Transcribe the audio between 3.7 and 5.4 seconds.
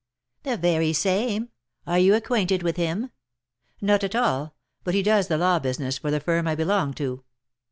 "Not at all; but he does the